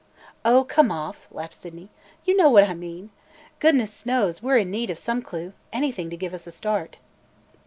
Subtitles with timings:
[0.43, 1.91] "Oh, come off!" laughed Sydney.
[2.25, 3.11] "You know what I mean!
[3.59, 6.97] Goodness knows, we 're in need of some clue, anything to give us a start!"